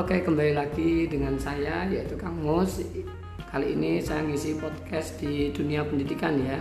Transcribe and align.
Oke, 0.00 0.24
kembali 0.24 0.56
lagi 0.56 1.04
dengan 1.12 1.36
saya 1.36 1.84
yaitu 1.84 2.16
Kang 2.16 2.40
Mus. 2.40 2.80
Kali 3.52 3.76
ini 3.76 4.00
saya 4.00 4.24
ngisi 4.24 4.56
podcast 4.56 5.20
di 5.20 5.52
dunia 5.52 5.84
pendidikan 5.84 6.40
ya. 6.40 6.56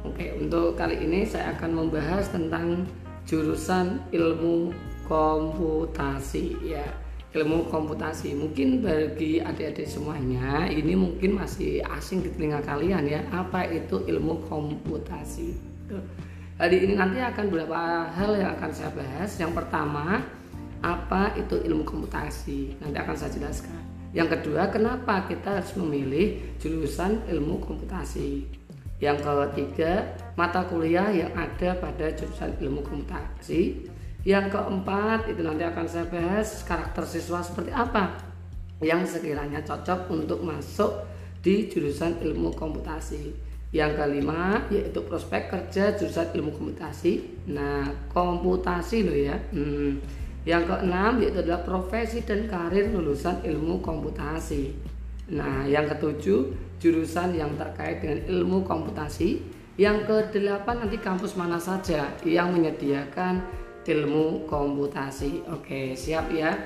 Oke, 0.00 0.32
untuk 0.40 0.80
kali 0.80 0.96
ini 0.96 1.28
saya 1.28 1.52
akan 1.60 1.76
membahas 1.76 2.32
tentang 2.32 2.88
jurusan 3.28 4.00
ilmu 4.16 4.72
komputasi 5.04 6.56
ya. 6.64 6.88
Ilmu 7.36 7.68
komputasi 7.68 8.32
mungkin 8.32 8.80
bagi 8.80 9.44
adik-adik 9.44 9.84
semuanya 9.84 10.64
ini 10.64 10.96
mungkin 10.96 11.36
masih 11.36 11.84
asing 11.84 12.24
di 12.24 12.32
telinga 12.32 12.64
kalian 12.64 13.04
ya. 13.04 13.20
Apa 13.28 13.68
itu 13.68 14.08
ilmu 14.08 14.48
komputasi? 14.48 15.52
Hari 16.56 16.76
ini 16.80 16.96
nanti 16.96 17.20
akan 17.20 17.44
beberapa 17.52 18.08
hal 18.08 18.40
yang 18.40 18.56
akan 18.56 18.72
saya 18.72 18.88
bahas. 18.96 19.36
Yang 19.36 19.52
pertama, 19.52 20.24
apa 20.80 21.36
itu 21.36 21.60
ilmu 21.60 21.84
komputasi? 21.84 22.80
Nanti 22.80 22.96
akan 22.96 23.16
saya 23.16 23.32
jelaskan. 23.36 23.80
Yang 24.10 24.40
kedua 24.40 24.72
kenapa 24.72 25.28
kita 25.28 25.62
harus 25.62 25.76
memilih 25.78 26.56
jurusan 26.58 27.22
ilmu 27.30 27.62
komputasi? 27.62 28.48
Yang 29.00 29.24
ketiga 29.24 30.12
mata 30.36 30.66
kuliah 30.66 31.08
yang 31.08 31.32
ada 31.32 31.78
pada 31.78 32.10
jurusan 32.12 32.58
ilmu 32.58 32.84
komputasi. 32.84 33.86
Yang 34.26 34.52
keempat 34.52 35.32
itu 35.32 35.40
nanti 35.40 35.64
akan 35.64 35.86
saya 35.88 36.04
bahas 36.10 36.60
karakter 36.68 37.08
siswa 37.08 37.40
seperti 37.40 37.72
apa 37.72 38.20
yang 38.84 39.08
sekiranya 39.08 39.64
cocok 39.64 40.12
untuk 40.12 40.44
masuk 40.44 41.08
di 41.40 41.72
jurusan 41.72 42.20
ilmu 42.20 42.52
komputasi. 42.52 43.32
Yang 43.70 44.02
kelima 44.02 44.66
yaitu 44.68 45.00
prospek 45.06 45.48
kerja 45.48 45.96
jurusan 45.96 46.34
ilmu 46.36 46.52
komputasi. 46.52 47.46
Nah 47.48 47.88
komputasi 48.12 49.06
loh 49.06 49.16
ya. 49.16 49.36
Hmm 49.54 50.19
yang 50.48 50.64
keenam 50.64 51.20
yaitu 51.20 51.44
adalah 51.44 51.60
profesi 51.60 52.24
dan 52.24 52.48
karir 52.48 52.88
lulusan 52.88 53.44
ilmu 53.44 53.84
komputasi. 53.84 54.72
Nah, 55.30 55.68
yang 55.68 55.86
ketujuh 55.86 56.70
jurusan 56.80 57.36
yang 57.36 57.52
terkait 57.60 58.00
dengan 58.00 58.24
ilmu 58.26 58.64
komputasi. 58.64 59.44
Yang 59.76 60.28
kedelapan 60.32 60.84
nanti 60.84 60.96
kampus 61.00 61.36
mana 61.36 61.60
saja 61.60 62.08
yang 62.24 62.52
menyediakan 62.56 63.40
ilmu 63.84 64.48
komputasi. 64.48 65.44
Oke, 65.52 65.94
siap 65.94 66.32
ya. 66.32 66.56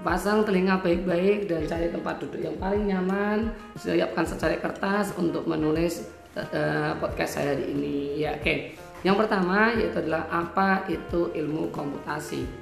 Pasang 0.00 0.46
telinga 0.46 0.80
baik-baik 0.80 1.50
dan 1.50 1.66
cari 1.66 1.92
tempat 1.92 2.22
duduk 2.22 2.40
yang 2.40 2.56
paling 2.58 2.88
nyaman. 2.88 3.52
Siapkan 3.78 4.26
secari 4.26 4.58
kertas 4.58 5.14
untuk 5.18 5.46
menulis 5.46 6.08
uh, 6.36 6.94
podcast 6.98 7.40
saya 7.40 7.58
hari 7.58 7.74
ini. 7.74 8.22
Ya, 8.22 8.38
oke. 8.38 8.74
Yang 9.00 9.16
pertama 9.16 9.72
yaitu 9.74 9.96
adalah 10.02 10.28
apa 10.28 10.84
itu 10.92 11.32
ilmu 11.32 11.72
komputasi. 11.72 12.59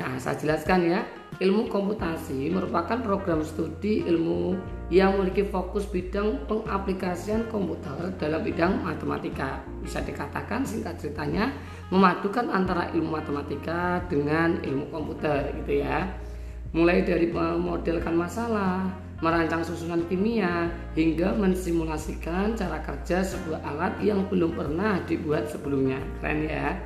Nah, 0.00 0.16
saya 0.16 0.40
jelaskan 0.40 0.88
ya. 0.88 1.00
Ilmu 1.40 1.68
komputasi 1.68 2.48
merupakan 2.52 3.00
program 3.00 3.44
studi 3.44 4.04
ilmu 4.04 4.56
yang 4.88 5.16
memiliki 5.16 5.44
fokus 5.48 5.88
bidang 5.88 6.44
pengaplikasian 6.48 7.48
komputer 7.52 8.12
dalam 8.16 8.40
bidang 8.40 8.80
matematika. 8.80 9.60
Bisa 9.84 10.00
dikatakan 10.00 10.64
singkat 10.64 10.96
ceritanya 11.00 11.52
memadukan 11.92 12.48
antara 12.48 12.88
ilmu 12.96 13.12
matematika 13.12 14.04
dengan 14.08 14.60
ilmu 14.64 14.88
komputer 14.88 15.52
gitu 15.62 15.84
ya. 15.84 16.08
Mulai 16.72 17.04
dari 17.04 17.28
memodelkan 17.28 18.16
masalah, 18.16 18.88
merancang 19.20 19.60
susunan 19.64 20.04
kimia, 20.08 20.68
hingga 20.96 21.36
mensimulasikan 21.36 22.56
cara 22.56 22.80
kerja 22.84 23.20
sebuah 23.20 23.60
alat 23.64 24.00
yang 24.00 24.24
belum 24.28 24.56
pernah 24.56 25.00
dibuat 25.04 25.48
sebelumnya. 25.48 26.00
Keren 26.20 26.48
ya. 26.48 26.76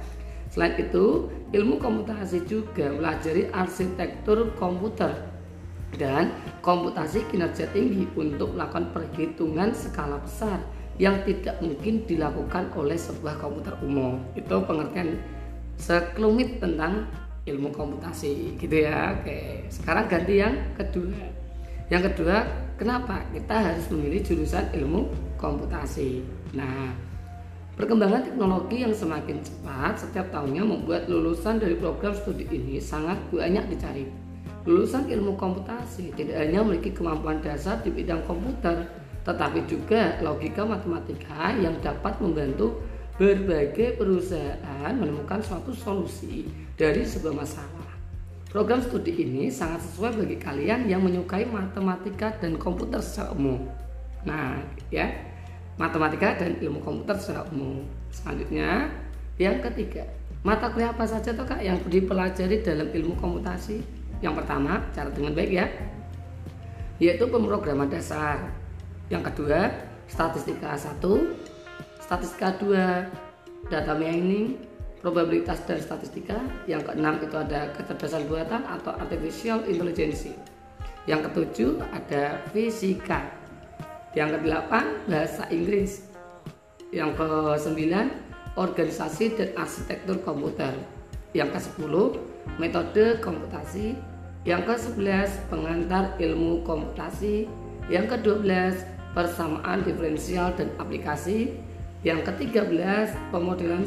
Selain 0.55 0.79
itu, 0.79 1.27
ilmu 1.51 1.83
komputasi 1.83 2.47
juga 2.47 2.87
pelajari 2.95 3.51
arsitektur 3.51 4.55
komputer 4.55 5.11
dan 5.99 6.31
komputasi 6.63 7.27
kinerja 7.27 7.67
tinggi 7.75 8.07
untuk 8.15 8.55
melakukan 8.55 8.95
perhitungan 8.95 9.75
skala 9.75 10.23
besar 10.23 10.63
yang 11.03 11.27
tidak 11.27 11.59
mungkin 11.59 12.07
dilakukan 12.07 12.71
oleh 12.79 12.95
sebuah 12.95 13.43
komputer 13.43 13.75
umum. 13.83 14.23
Itu 14.39 14.63
pengertian 14.63 15.19
sekelumit 15.75 16.63
tentang 16.63 17.11
ilmu 17.51 17.75
komputasi 17.75 18.55
gitu 18.55 18.87
ya. 18.87 19.19
Oke, 19.19 19.67
sekarang 19.75 20.07
ganti 20.07 20.39
yang 20.39 20.55
kedua. 20.79 21.19
Yang 21.91 22.15
kedua, 22.15 22.47
kenapa 22.79 23.27
kita 23.35 23.75
harus 23.75 23.91
memilih 23.91 24.23
jurusan 24.23 24.71
ilmu 24.71 25.11
komputasi? 25.35 26.23
Nah, 26.55 26.95
Perkembangan 27.75 28.23
teknologi 28.23 28.87
yang 28.87 28.95
semakin 28.95 29.43
cepat 29.43 29.99
setiap 29.99 30.31
tahunnya 30.31 30.63
membuat 30.63 31.11
lulusan 31.11 31.59
dari 31.59 31.75
program 31.75 32.15
studi 32.15 32.47
ini 32.47 32.79
sangat 32.79 33.19
banyak 33.35 33.67
dicari. 33.67 34.07
Lulusan 34.63 35.11
ilmu 35.11 35.35
komputasi 35.35 36.15
tidak 36.15 36.39
hanya 36.39 36.63
memiliki 36.63 36.95
kemampuan 36.95 37.43
dasar 37.43 37.83
di 37.83 37.91
bidang 37.91 38.23
komputer, 38.31 38.87
tetapi 39.27 39.67
juga 39.67 40.23
logika 40.23 40.63
matematika 40.63 41.51
yang 41.59 41.75
dapat 41.83 42.15
membantu 42.23 42.79
berbagai 43.19 43.99
perusahaan 43.99 44.95
menemukan 44.95 45.43
suatu 45.43 45.75
solusi 45.75 46.47
dari 46.79 47.03
sebuah 47.03 47.35
masalah. 47.43 47.91
Program 48.55 48.79
studi 48.87 49.19
ini 49.19 49.51
sangat 49.51 49.83
sesuai 49.83 50.23
bagi 50.23 50.39
kalian 50.39 50.87
yang 50.87 51.03
menyukai 51.03 51.43
matematika 51.51 52.39
dan 52.39 52.55
komputer 52.55 53.03
secara 53.03 53.35
umum. 53.35 53.67
Nah, 54.23 54.63
ya, 54.95 55.11
matematika 55.75 56.39
dan 56.39 56.59
ilmu 56.63 56.81
komputer 56.83 57.17
secara 57.19 57.43
umum. 57.51 57.83
Selanjutnya, 58.15 58.91
yang 59.41 59.59
ketiga, 59.59 60.07
mata 60.47 60.71
kuliah 60.71 60.95
apa 60.95 61.03
saja 61.07 61.35
toh 61.35 61.43
kak 61.43 61.59
yang 61.63 61.79
dipelajari 61.91 62.63
dalam 62.63 62.89
ilmu 62.91 63.19
komputasi? 63.19 63.83
Yang 64.23 64.45
pertama, 64.45 64.79
cara 64.95 65.11
dengan 65.11 65.35
baik 65.35 65.51
ya, 65.51 65.67
yaitu 67.03 67.27
pemrograman 67.27 67.91
dasar. 67.91 68.39
Yang 69.11 69.35
kedua, 69.35 69.75
statistika 70.07 70.79
1, 70.79 71.03
statistika 71.99 72.55
2, 72.63 73.69
data 73.69 73.93
mining, 73.99 74.57
probabilitas 75.03 75.61
dan 75.67 75.83
statistika. 75.83 76.39
Yang 76.71 76.89
keenam 76.89 77.21
itu 77.21 77.37
ada 77.37 77.75
kecerdasan 77.77 78.25
buatan 78.31 78.63
atau 78.65 78.95
artificial 78.97 79.67
intelligence. 79.69 80.33
Yang 81.05 81.29
ketujuh 81.29 81.85
ada 81.93 82.41
fisika 82.55 83.44
yang 84.15 84.31
kedelapan 84.31 85.03
bahasa 85.11 85.47
Inggris. 85.51 86.07
Yang 86.95 87.19
ke 87.19 87.29
sembilan 87.59 88.07
organisasi 88.55 89.25
dan 89.35 89.51
arsitektur 89.59 90.23
komputer. 90.23 90.71
Yang 91.35 91.59
ke 91.59 91.59
sepuluh 91.67 92.07
metode 92.63 93.19
komputasi. 93.19 93.99
Yang 94.47 94.63
ke 94.71 94.75
sebelas 94.79 95.31
pengantar 95.51 96.15
ilmu 96.23 96.63
komputasi. 96.63 97.51
Yang 97.91 98.15
ke 98.15 98.17
dua 98.23 98.37
belas 98.39 98.75
persamaan 99.19 99.83
diferensial 99.83 100.55
dan 100.55 100.71
aplikasi. 100.79 101.59
Yang 102.07 102.31
ke 102.31 102.47
tiga 102.47 102.63
belas 102.63 103.11
pemodelan 103.35 103.83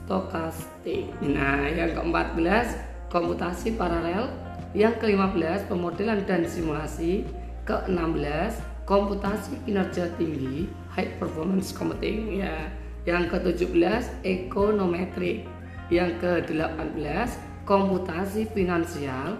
stokastik. 0.00 1.12
Nah 1.20 1.68
yang 1.68 1.92
ke 1.92 2.00
empat 2.00 2.32
belas 2.32 2.72
komputasi 3.12 3.76
paralel. 3.76 4.32
Yang 4.72 5.04
ke 5.04 5.04
lima 5.12 5.28
belas 5.28 5.60
pemodelan 5.68 6.24
dan 6.24 6.48
simulasi. 6.48 7.28
Ke 7.68 7.84
enam 7.84 8.16
belas 8.16 8.56
komputasi 8.90 9.54
kinerja 9.62 10.10
tinggi 10.18 10.66
high 10.90 11.14
performance 11.22 11.70
computing 11.70 12.42
ya. 12.42 12.66
Yang 13.06 13.38
ke-17 13.38 14.26
ekonometrik 14.26 15.46
yang 15.94 16.18
ke-18 16.18 17.30
komputasi 17.62 18.50
finansial. 18.50 19.38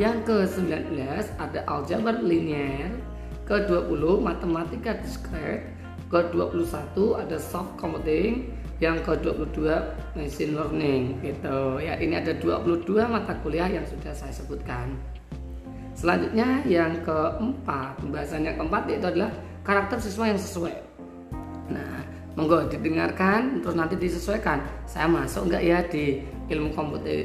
Yang 0.00 0.24
ke-19 0.24 0.96
ada 1.36 1.60
aljabar 1.68 2.24
linear. 2.24 2.88
Ke-20 3.44 4.02
matematika 4.24 4.96
discrete. 4.96 5.76
Ke-21 6.08 6.96
ada 7.20 7.36
soft 7.36 7.76
computing. 7.76 8.48
Yang 8.80 9.12
ke-22 9.12 9.60
machine 10.16 10.52
learning 10.56 11.20
gitu. 11.20 11.84
Ya 11.84 12.00
ini 12.00 12.16
ada 12.16 12.32
22 12.32 12.80
mata 13.04 13.36
kuliah 13.44 13.68
yang 13.68 13.84
sudah 13.84 14.16
saya 14.16 14.32
sebutkan 14.32 14.96
Selanjutnya 15.96 16.60
yang 16.68 17.00
keempat, 17.00 17.96
pembahasan 18.04 18.44
yang 18.44 18.60
keempat 18.60 18.84
yaitu 18.84 19.08
adalah 19.08 19.32
karakter 19.64 19.96
siswa 19.96 20.28
yang 20.28 20.36
sesuai. 20.36 20.76
Nah, 21.72 22.04
monggo 22.36 22.68
didengarkan 22.68 23.64
terus 23.64 23.72
nanti 23.72 23.96
disesuaikan. 23.96 24.60
Saya 24.84 25.08
masuk 25.08 25.48
enggak 25.48 25.64
ya 25.64 25.80
di 25.88 26.20
ilmu 26.52 26.76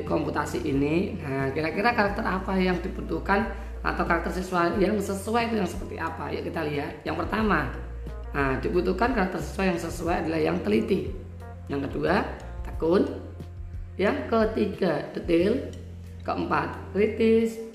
komputasi 0.07 0.63
ini? 0.63 1.19
Nah, 1.19 1.51
kira-kira 1.51 1.91
karakter 1.91 2.23
apa 2.23 2.55
yang 2.55 2.79
dibutuhkan 2.79 3.51
atau 3.83 4.07
karakter 4.07 4.31
siswa 4.39 4.71
yang 4.79 4.95
sesuai 4.95 5.51
itu 5.51 5.55
yang 5.59 5.67
seperti 5.67 5.99
apa? 5.99 6.31
Yuk 6.31 6.47
kita 6.47 6.63
lihat. 6.63 7.03
Yang 7.03 7.27
pertama, 7.27 7.75
nah, 8.31 8.55
dibutuhkan 8.63 9.11
karakter 9.11 9.43
siswa 9.43 9.67
yang 9.67 9.79
sesuai 9.83 10.15
adalah 10.23 10.39
yang 10.39 10.57
teliti. 10.63 11.11
Yang 11.67 11.91
kedua, 11.91 12.23
tekun. 12.63 13.03
Yang 13.99 14.31
ketiga, 14.31 15.11
detail. 15.11 15.75
Keempat, 16.23 16.77
kritis 16.93 17.70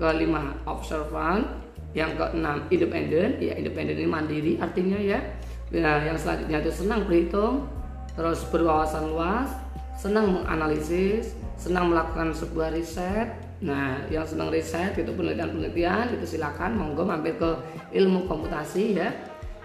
kelima 0.00 0.56
observan 0.64 1.44
yang 1.92 2.16
keenam 2.16 2.64
independen 2.72 3.36
ya 3.36 3.52
independen 3.52 4.00
ini 4.00 4.08
mandiri 4.08 4.52
artinya 4.56 4.96
ya 4.96 5.20
nah, 5.68 6.00
yang 6.00 6.16
selanjutnya 6.16 6.64
itu 6.64 6.72
senang 6.72 7.04
berhitung 7.04 7.68
terus 8.16 8.42
berwawasan 8.48 9.12
luas 9.12 9.52
senang 10.00 10.32
menganalisis 10.32 11.36
senang 11.60 11.92
melakukan 11.92 12.32
sebuah 12.32 12.72
riset 12.72 13.50
Nah, 13.60 14.00
yang 14.08 14.24
senang 14.24 14.48
riset 14.48 14.96
itu 14.96 15.12
penelitian-penelitian 15.12 16.16
itu 16.16 16.36
silakan 16.36 16.80
monggo 16.80 17.04
mampir 17.04 17.36
ke 17.36 17.50
ilmu 17.92 18.24
komputasi 18.24 18.96
ya. 18.96 19.12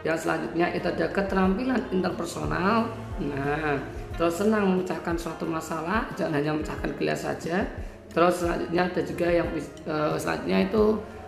Yang 0.04 0.28
selanjutnya 0.28 0.68
itu 0.76 0.86
ada 0.92 1.08
keterampilan 1.10 1.82
interpersonal. 1.96 2.92
Nah, 3.24 3.80
terus 4.20 4.36
senang 4.36 4.68
memecahkan 4.68 5.16
suatu 5.16 5.48
masalah, 5.48 6.12
jangan 6.20 6.44
hanya 6.44 6.52
memecahkan 6.60 6.92
gelas 7.00 7.24
saja. 7.24 7.64
Terus 8.16 8.36
selanjutnya 8.40 8.88
ada 8.88 9.02
juga 9.04 9.28
yang 9.28 9.48
uh, 9.92 10.16
selanjutnya 10.16 10.72
itu 10.72 10.84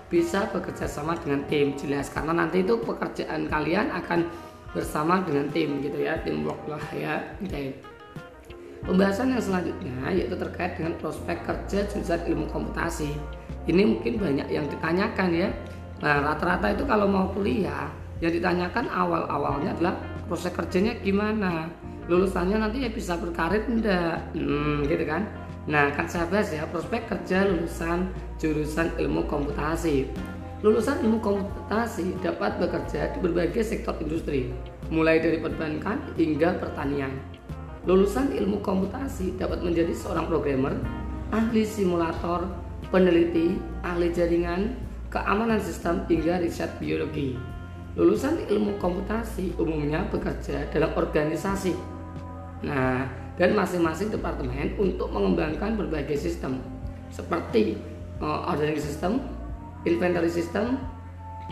bisa 0.07 0.47
bekerja 0.55 0.87
sama 0.87 1.19
dengan 1.19 1.43
tim 1.51 1.75
jelas 1.75 2.07
karena 2.07 2.31
nanti 2.31 2.63
itu 2.63 2.79
pekerjaan 2.79 3.51
kalian 3.51 3.91
akan 3.91 4.23
bersama 4.71 5.19
dengan 5.27 5.51
tim 5.51 5.83
gitu 5.83 5.99
ya 5.99 6.15
teamwork 6.23 6.63
lah 6.63 6.79
ya 6.95 7.27
okay. 7.43 7.75
Pembahasan 8.87 9.35
yang 9.35 9.43
selanjutnya 9.43 10.15
yaitu 10.15 10.39
terkait 10.39 10.79
dengan 10.79 10.95
prospek 10.95 11.43
kerja 11.43 11.83
jurusan 11.91 12.23
ilmu 12.23 12.47
komputasi. 12.55 13.11
Ini 13.67 13.83
mungkin 13.83 14.15
banyak 14.15 14.47
yang 14.47 14.63
ditanyakan 14.71 15.29
ya. 15.35 15.51
Nah 15.99 16.23
rata-rata 16.23 16.71
itu 16.71 16.87
kalau 16.87 17.11
mau 17.11 17.27
kuliah 17.35 17.91
yang 18.23 18.31
ditanyakan 18.31 18.87
awal-awalnya 18.87 19.75
adalah 19.75 19.99
proses 20.31 20.55
kerjanya 20.55 20.95
gimana, 21.03 21.67
lulusannya 22.07 22.63
nanti 22.63 22.87
ya 22.87 22.89
bisa 22.93 23.19
berkarir 23.19 23.67
enggak, 23.67 24.23
hmm, 24.31 24.87
gitu 24.87 25.03
kan? 25.03 25.27
Nah 25.67 25.91
kan 25.91 26.07
saya 26.07 26.25
bahas 26.31 26.49
ya 26.49 26.63
prospek 26.71 27.11
kerja 27.11 27.43
lulusan 27.43 28.07
jurusan 28.39 28.95
ilmu 28.97 29.27
komputasi. 29.27 30.07
Lulusan 30.65 31.05
ilmu 31.05 31.21
komputasi 31.21 32.17
dapat 32.23 32.57
bekerja 32.57 33.13
di 33.13 33.21
berbagai 33.21 33.61
sektor 33.61 33.93
industri, 34.01 34.49
mulai 34.89 35.21
dari 35.21 35.37
perbankan 35.37 36.17
hingga 36.17 36.57
pertanian 36.57 37.13
lulusan 37.87 38.35
ilmu 38.35 38.59
komputasi 38.59 39.39
dapat 39.39 39.63
menjadi 39.63 39.95
seorang 39.95 40.27
programmer, 40.27 40.75
ahli 41.31 41.63
simulator, 41.63 42.43
peneliti, 42.91 43.55
ahli 43.79 44.11
jaringan, 44.11 44.75
keamanan 45.07 45.55
sistem 45.63 46.03
hingga 46.11 46.43
riset 46.43 46.67
biologi. 46.83 47.39
Lulusan 47.95 48.43
ilmu 48.51 48.75
komputasi 48.77 49.55
umumnya 49.55 50.03
bekerja 50.11 50.67
dalam 50.69 50.91
organisasi. 50.99 51.73
Nah, 52.67 53.07
dan 53.37 53.53
masing-masing 53.53 54.09
departemen 54.09 54.73
untuk 54.81 55.13
mengembangkan 55.13 55.77
berbagai 55.77 56.17
sistem 56.17 56.57
seperti 57.13 57.77
uh, 58.19 58.49
ordering 58.49 58.81
system, 58.81 59.21
inventory 59.85 60.29
system, 60.29 60.81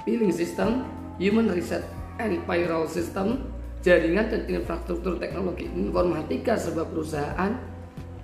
billing 0.04 0.34
system, 0.34 0.84
human 1.22 1.48
research 1.54 1.86
and 2.18 2.42
payroll 2.50 2.90
system, 2.90 3.54
jaringan 3.86 4.26
dan 4.34 4.42
infrastruktur 4.50 5.22
teknologi 5.22 5.70
informatika 5.70 6.58
sebuah 6.58 6.90
perusahaan 6.90 7.54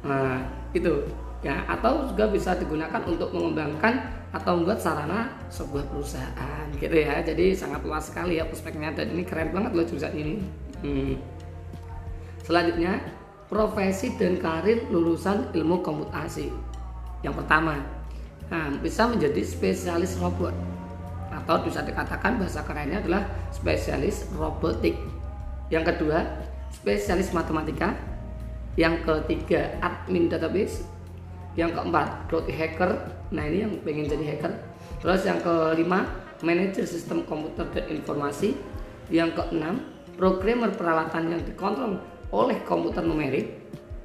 nah, 0.01 0.41
itu 0.73 1.05
ya 1.45 1.61
atau 1.69 2.09
juga 2.09 2.33
bisa 2.33 2.57
digunakan 2.57 3.01
untuk 3.05 3.29
mengembangkan 3.29 4.09
atau 4.33 4.57
membuat 4.57 4.81
sarana 4.81 5.37
sebuah 5.53 5.85
perusahaan 5.93 6.65
gitu 6.81 6.97
ya 6.97 7.21
jadi 7.21 7.53
sangat 7.53 7.85
luas 7.85 8.09
sekali 8.09 8.41
ya 8.41 8.49
prospeknya 8.49 8.89
dan 8.97 9.13
ini 9.13 9.21
keren 9.21 9.53
banget 9.53 9.71
loh 9.77 9.85
jurusan 9.85 10.13
ini 10.17 10.33
hmm. 10.81 11.13
selanjutnya 12.41 13.20
profesi 13.51 14.15
dan 14.15 14.39
karir 14.39 14.88
lulusan 14.88 15.51
ilmu 15.51 15.83
komputasi 15.83 16.71
yang 17.21 17.38
pertama 17.38 17.77
nah, 18.50 18.69
bisa 18.81 19.06
menjadi 19.06 19.42
spesialis 19.45 20.18
robot. 20.18 20.53
Atau 21.31 21.63
bisa 21.65 21.81
dikatakan 21.86 22.38
bahasa 22.38 22.62
kerennya 22.65 23.01
adalah 23.01 23.24
spesialis 23.53 24.27
robotik. 24.36 24.98
Yang 25.71 25.95
kedua 25.95 26.25
spesialis 26.74 27.31
matematika. 27.31 27.95
Yang 28.75 29.06
ketiga 29.06 29.80
admin 29.80 30.27
database. 30.27 30.83
Yang 31.56 31.77
keempat 31.80 32.27
growth 32.27 32.50
hacker. 32.50 32.92
Nah 33.31 33.44
ini 33.48 33.57
yang 33.63 33.74
pengen 33.86 34.06
jadi 34.09 34.36
hacker. 34.36 34.53
Terus 35.00 35.21
yang 35.24 35.39
kelima 35.39 36.03
manajer 36.42 36.83
sistem 36.83 37.24
komputer 37.24 37.69
dan 37.71 37.86
informasi. 37.88 38.57
Yang 39.07 39.39
keenam 39.39 39.88
programmer 40.18 40.74
peralatan 40.74 41.31
yang 41.31 41.42
dikontrol 41.42 42.01
oleh 42.31 42.63
komputer 42.63 43.03
numerik 43.03 43.61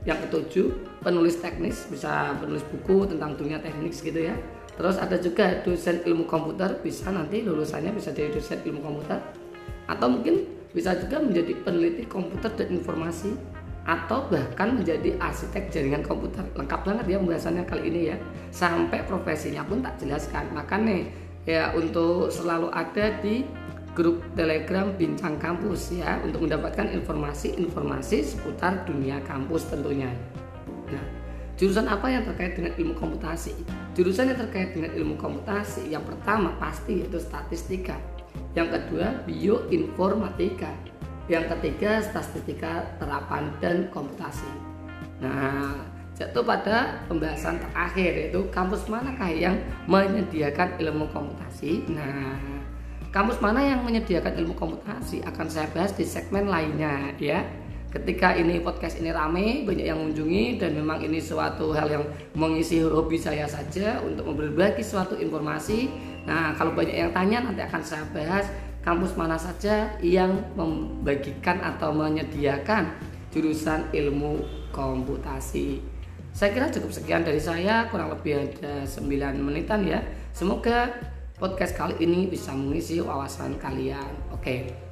yang 0.06 0.18
ketujuh 0.22 0.70
penulis 1.02 1.38
teknis 1.42 1.86
bisa 1.90 2.34
penulis 2.38 2.62
buku 2.70 3.10
tentang 3.10 3.34
dunia 3.34 3.58
teknik 3.58 3.94
gitu 3.94 4.30
ya. 4.30 4.34
Terus 4.76 5.00
ada 5.00 5.16
juga 5.16 5.64
dosen 5.64 6.04
ilmu 6.04 6.28
komputer 6.28 6.78
bisa 6.84 7.08
nanti 7.08 7.42
lulusannya 7.42 7.96
bisa 7.96 8.12
jadi 8.12 8.30
dosen 8.30 8.60
ilmu 8.62 8.84
komputer. 8.84 9.18
Atau 9.90 10.06
mungkin 10.12 10.46
bisa 10.70 10.94
juga 10.98 11.22
menjadi 11.22 11.56
peneliti 11.64 12.04
komputer 12.04 12.52
dan 12.54 12.68
informasi 12.70 13.32
atau 13.86 14.26
bahkan 14.26 14.74
menjadi 14.74 15.14
arsitek 15.16 15.70
jaringan 15.70 16.02
komputer. 16.02 16.42
Lengkap 16.58 16.80
banget 16.82 17.04
ya 17.06 17.16
pembahasannya 17.22 17.64
kali 17.64 17.82
ini 17.88 18.00
ya. 18.12 18.16
Sampai 18.50 19.02
profesinya 19.06 19.62
pun 19.64 19.80
tak 19.80 19.96
jelaskan. 20.02 20.52
Makanya 20.52 21.06
ya 21.46 21.70
untuk 21.72 22.28
selalu 22.28 22.68
ada 22.74 23.16
di 23.22 23.46
grup 23.96 24.20
telegram 24.36 24.92
bincang 24.92 25.40
kampus 25.40 25.96
ya 25.96 26.20
untuk 26.20 26.44
mendapatkan 26.44 26.92
informasi-informasi 26.92 28.22
seputar 28.22 28.84
dunia 28.84 29.18
kampus 29.24 29.72
tentunya 29.72 30.12
nah 30.92 31.02
jurusan 31.56 31.88
apa 31.88 32.12
yang 32.12 32.22
terkait 32.28 32.52
dengan 32.52 32.76
ilmu 32.76 32.94
komputasi 32.94 33.56
jurusan 33.96 34.28
yang 34.30 34.38
terkait 34.38 34.76
dengan 34.76 34.92
ilmu 34.92 35.16
komputasi 35.16 35.88
yang 35.88 36.04
pertama 36.04 36.52
pasti 36.60 37.00
yaitu 37.00 37.16
statistika 37.16 37.96
yang 38.56 38.72
kedua 38.72 39.20
bioinformatika, 39.28 40.72
yang 41.28 41.44
ketiga 41.56 42.00
statistika 42.00 42.88
terapan 42.96 43.52
dan 43.60 43.92
komputasi. 43.92 44.48
Nah, 45.20 45.76
jatuh 46.16 46.40
pada 46.40 47.04
pembahasan 47.04 47.60
terakhir 47.60 48.12
yaitu 48.16 48.40
kampus 48.48 48.88
manakah 48.88 49.28
yang 49.28 49.60
menyediakan 49.84 50.80
ilmu 50.80 51.04
komputasi. 51.12 51.84
Nah, 51.92 52.55
kampus 53.16 53.40
mana 53.40 53.64
yang 53.64 53.80
menyediakan 53.80 54.36
ilmu 54.44 54.52
komputasi 54.52 55.24
akan 55.24 55.48
saya 55.48 55.72
bahas 55.72 55.96
di 55.96 56.04
segmen 56.04 56.52
lainnya 56.52 57.16
ya. 57.16 57.40
Ketika 57.88 58.36
ini 58.36 58.60
podcast 58.60 59.00
ini 59.00 59.08
rame, 59.08 59.64
banyak 59.64 59.88
yang 59.88 59.96
mengunjungi 59.96 60.60
dan 60.60 60.76
memang 60.76 61.00
ini 61.00 61.16
suatu 61.16 61.72
hal 61.72 61.88
yang 61.88 62.04
mengisi 62.36 62.84
hobi 62.84 63.16
saya 63.16 63.48
saja 63.48 64.04
untuk 64.04 64.36
berbagi 64.36 64.84
suatu 64.84 65.16
informasi 65.16 65.88
Nah, 66.26 66.52
kalau 66.58 66.74
banyak 66.74 66.98
yang 66.98 67.14
tanya 67.14 67.38
nanti 67.46 67.62
akan 67.62 67.82
saya 67.86 68.02
bahas 68.10 68.50
kampus 68.82 69.14
mana 69.14 69.38
saja 69.38 69.94
yang 70.02 70.34
membagikan 70.58 71.62
atau 71.62 71.94
menyediakan 71.94 72.90
jurusan 73.30 73.86
ilmu 73.94 74.42
komputasi. 74.74 75.78
Saya 76.34 76.52
kira 76.52 76.68
cukup 76.68 76.92
sekian 76.92 77.24
dari 77.24 77.40
saya, 77.40 77.88
kurang 77.88 78.12
lebih 78.12 78.42
ada 78.42 78.84
9 78.84 79.06
menitan 79.40 79.86
ya. 79.86 80.02
Semoga 80.36 80.92
podcast 81.36 81.76
kali 81.76 82.00
ini 82.00 82.24
bisa 82.32 82.56
mengisi 82.56 82.96
wawasan 83.04 83.60
kalian. 83.60 84.08
Oke. 84.32 84.85